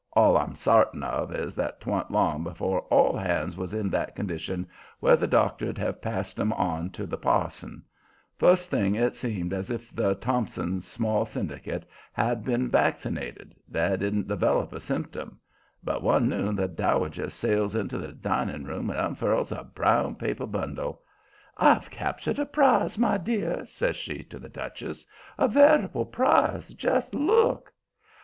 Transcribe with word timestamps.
All 0.13 0.35
I'm 0.35 0.55
sartain 0.55 1.03
of 1.03 1.31
is 1.31 1.53
that 1.57 1.79
'twan't 1.79 2.09
long 2.09 2.47
afore 2.47 2.79
all 2.89 3.15
hands 3.15 3.55
was 3.55 3.71
in 3.71 3.91
that 3.91 4.15
condition 4.15 4.67
where 4.99 5.15
the 5.15 5.27
doctor'd 5.27 5.77
have 5.77 6.01
passed 6.01 6.39
'em 6.39 6.51
on 6.53 6.89
to 6.93 7.05
the 7.05 7.19
parson. 7.19 7.83
First 8.35 8.73
along 8.73 8.95
it 8.95 9.15
seemed 9.15 9.53
as 9.53 9.69
if 9.69 9.95
the 9.95 10.15
Thompson 10.15 10.81
Small 10.81 11.23
syndicate 11.27 11.85
had 12.13 12.43
been 12.43 12.67
vaccinated 12.67 13.53
they 13.69 13.89
didn't 13.95 14.27
develop 14.27 14.73
a 14.73 14.79
symptom. 14.79 15.37
But 15.83 16.01
one 16.01 16.27
noon 16.27 16.55
the 16.55 16.67
Dowager 16.67 17.29
sails 17.29 17.75
into 17.75 17.99
the 17.99 18.11
dining 18.11 18.63
room 18.63 18.89
and 18.89 18.99
unfurls 18.99 19.51
a 19.51 19.63
brown 19.63 20.15
paper 20.15 20.47
bundle. 20.47 21.03
"I've 21.59 21.91
captured 21.91 22.39
a 22.39 22.47
prize, 22.47 22.97
my 22.97 23.19
dear," 23.19 23.65
says 23.67 23.97
she 23.97 24.23
to 24.23 24.39
the 24.39 24.49
Duchess. 24.49 25.05
"A 25.37 25.47
veritable 25.47 26.07
prize. 26.07 26.73
Just 26.73 27.13
look!" 27.13 27.71